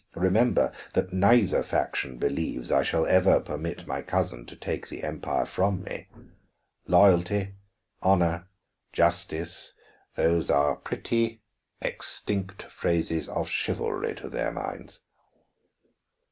[0.15, 5.45] Remember that neither faction believes I shall ever permit my cousin to take the Empire
[5.45, 6.07] from me.
[6.87, 7.53] Loyalty,
[8.01, 8.47] honor,
[8.93, 9.73] justice,
[10.15, 11.43] those are pretty,
[11.83, 15.01] extinct phrases of chivalry to their minds."